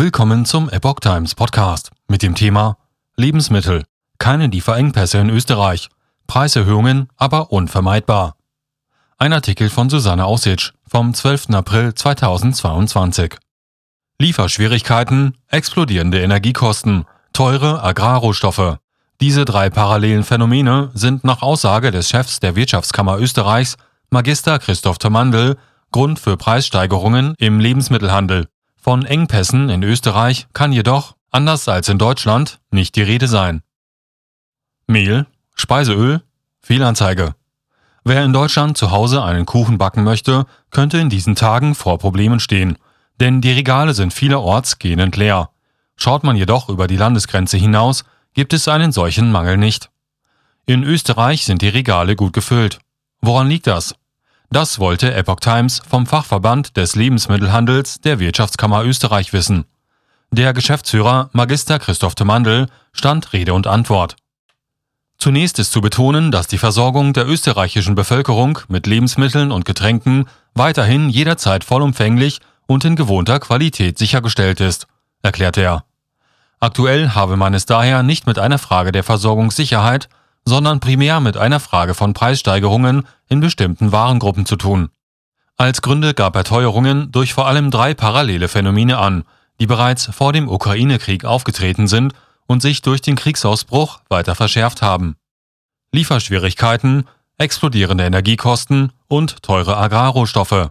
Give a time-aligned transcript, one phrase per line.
[0.00, 2.78] Willkommen zum Epoch Times Podcast mit dem Thema
[3.16, 3.84] Lebensmittel.
[4.16, 5.90] Keine Lieferengpässe in Österreich.
[6.26, 8.34] Preiserhöhungen aber unvermeidbar.
[9.18, 11.50] Ein Artikel von Susanne Aussitsch vom 12.
[11.50, 13.36] April 2022.
[14.18, 17.04] Lieferschwierigkeiten, explodierende Energiekosten,
[17.34, 18.78] teure Agrarrohstoffe.
[19.20, 23.76] Diese drei parallelen Phänomene sind nach Aussage des Chefs der Wirtschaftskammer Österreichs,
[24.08, 25.58] Magister Christoph Termandl,
[25.92, 28.48] Grund für Preissteigerungen im Lebensmittelhandel.
[28.82, 33.62] Von Engpässen in Österreich kann jedoch, anders als in Deutschland, nicht die Rede sein.
[34.86, 36.22] Mehl, Speiseöl,
[36.62, 37.34] Fehlanzeige.
[38.04, 42.40] Wer in Deutschland zu Hause einen Kuchen backen möchte, könnte in diesen Tagen vor Problemen
[42.40, 42.78] stehen,
[43.20, 45.50] denn die Regale sind vielerorts gähnend leer.
[45.96, 49.90] Schaut man jedoch über die Landesgrenze hinaus, gibt es einen solchen Mangel nicht.
[50.64, 52.78] In Österreich sind die Regale gut gefüllt.
[53.20, 53.94] Woran liegt das?
[54.52, 59.64] Das wollte Epoch Times vom Fachverband des Lebensmittelhandels der Wirtschaftskammer Österreich wissen.
[60.32, 64.16] Der Geschäftsführer Magister Christoph Temandl stand Rede und Antwort.
[65.18, 71.10] Zunächst ist zu betonen, dass die Versorgung der österreichischen Bevölkerung mit Lebensmitteln und Getränken weiterhin
[71.10, 74.88] jederzeit vollumfänglich und in gewohnter Qualität sichergestellt ist,
[75.22, 75.84] erklärte er.
[76.58, 80.08] Aktuell habe man es daher nicht mit einer Frage der Versorgungssicherheit,
[80.44, 84.90] sondern primär mit einer Frage von Preissteigerungen in bestimmten Warengruppen zu tun.
[85.56, 89.24] Als Gründe gab er Teuerungen durch vor allem drei parallele Phänomene an,
[89.60, 92.14] die bereits vor dem Ukraine-Krieg aufgetreten sind
[92.46, 95.16] und sich durch den Kriegsausbruch weiter verschärft haben.
[95.92, 97.04] Lieferschwierigkeiten,
[97.36, 100.70] explodierende Energiekosten und teure Agrarrohstoffe.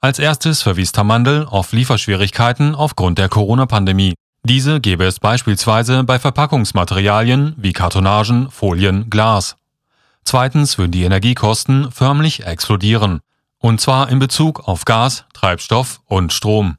[0.00, 4.14] Als erstes verwies Tamandel auf Lieferschwierigkeiten aufgrund der Corona-Pandemie.
[4.42, 9.56] Diese gäbe es beispielsweise bei Verpackungsmaterialien wie Kartonagen, Folien, Glas.
[10.24, 13.20] Zweitens würden die Energiekosten förmlich explodieren,
[13.58, 16.76] und zwar in Bezug auf Gas, Treibstoff und Strom.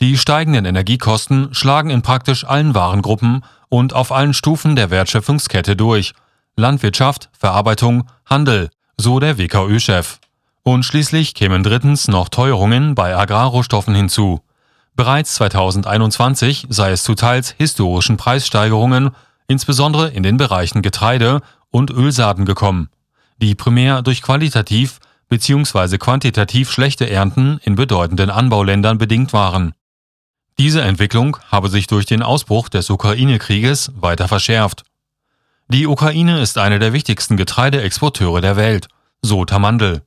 [0.00, 6.14] Die steigenden Energiekosten schlagen in praktisch allen Warengruppen und auf allen Stufen der Wertschöpfungskette durch.
[6.56, 10.18] Landwirtschaft, Verarbeitung, Handel, so der WKÖ-Chef.
[10.62, 14.40] Und schließlich kämen drittens noch Teuerungen bei Agrarrohstoffen hinzu.
[15.00, 19.12] Bereits 2021 sei es zu teils historischen Preissteigerungen,
[19.48, 21.40] insbesondere in den Bereichen Getreide
[21.70, 22.90] und Ölsaaten gekommen,
[23.38, 24.98] die primär durch qualitativ
[25.30, 25.96] bzw.
[25.96, 29.72] quantitativ schlechte Ernten in bedeutenden Anbauländern bedingt waren.
[30.58, 34.82] Diese Entwicklung habe sich durch den Ausbruch des Ukraine-Krieges weiter verschärft.
[35.68, 38.88] Die Ukraine ist eine der wichtigsten Getreideexporteure der Welt,
[39.22, 40.02] so Tamandl.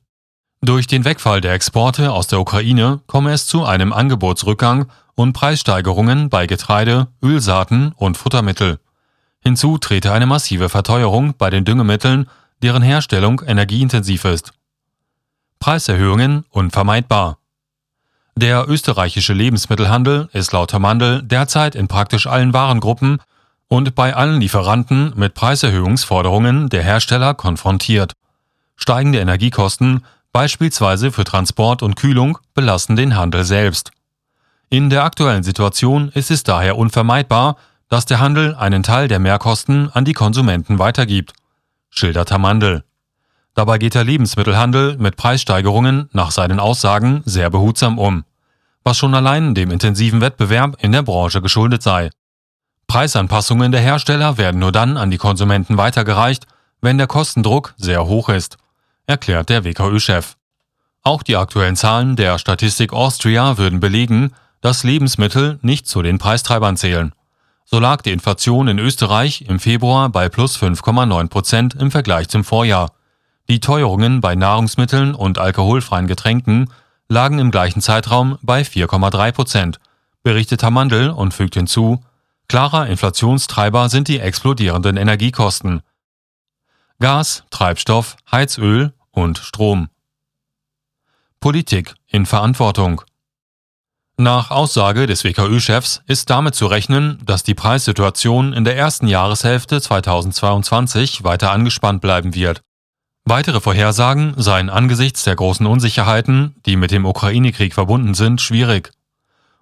[0.64, 6.30] Durch den Wegfall der Exporte aus der Ukraine komme es zu einem Angebotsrückgang und Preissteigerungen
[6.30, 8.78] bei Getreide, Ölsaaten und Futtermittel.
[9.40, 12.30] Hinzu trete eine massive Verteuerung bei den Düngemitteln,
[12.62, 14.54] deren Herstellung energieintensiv ist.
[15.58, 17.36] Preiserhöhungen unvermeidbar.
[18.34, 23.18] Der österreichische Lebensmittelhandel ist laut Mandel derzeit in praktisch allen Warengruppen
[23.68, 28.14] und bei allen Lieferanten mit Preiserhöhungsforderungen der Hersteller konfrontiert.
[28.76, 33.92] Steigende Energiekosten beispielsweise für Transport und Kühlung, belasten den Handel selbst.
[34.68, 37.56] In der aktuellen Situation ist es daher unvermeidbar,
[37.88, 41.34] dass der Handel einen Teil der Mehrkosten an die Konsumenten weitergibt,
[41.88, 42.82] schildert Herr Mandel.
[43.54, 48.24] Dabei geht der Lebensmittelhandel mit Preissteigerungen nach seinen Aussagen sehr behutsam um,
[48.82, 52.10] was schon allein dem intensiven Wettbewerb in der Branche geschuldet sei.
[52.88, 56.48] Preisanpassungen der Hersteller werden nur dann an die Konsumenten weitergereicht,
[56.80, 58.58] wenn der Kostendruck sehr hoch ist
[59.06, 60.36] erklärt der WKÖ-Chef.
[61.02, 66.76] Auch die aktuellen Zahlen der Statistik Austria würden belegen, dass Lebensmittel nicht zu den Preistreibern
[66.76, 67.12] zählen.
[67.66, 72.44] So lag die Inflation in Österreich im Februar bei plus 5,9 Prozent im Vergleich zum
[72.44, 72.92] Vorjahr.
[73.48, 76.70] Die Teuerungen bei Nahrungsmitteln und alkoholfreien Getränken
[77.08, 79.80] lagen im gleichen Zeitraum bei 4,3 Prozent,
[80.22, 82.02] berichtet Hamandl und fügt hinzu,
[82.48, 85.82] klarer Inflationstreiber sind die explodierenden Energiekosten–
[87.04, 89.90] Gas, Treibstoff, Heizöl und Strom.
[91.38, 93.02] Politik in Verantwortung.
[94.16, 99.82] Nach Aussage des WKÖ-Chefs ist damit zu rechnen, dass die Preissituation in der ersten Jahreshälfte
[99.82, 102.62] 2022 weiter angespannt bleiben wird.
[103.26, 108.92] Weitere Vorhersagen seien angesichts der großen Unsicherheiten, die mit dem Ukraine-Krieg verbunden sind, schwierig.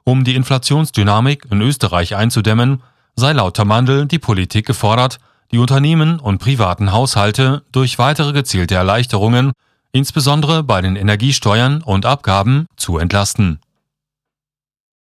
[0.04, 2.84] Um die Inflationsdynamik in Österreich einzudämmen,
[3.16, 5.18] sei laut Tamandl die Politik gefordert,
[5.52, 9.52] die Unternehmen und privaten Haushalte durch weitere gezielte Erleichterungen,
[9.92, 13.60] insbesondere bei den Energiesteuern und Abgaben, zu entlasten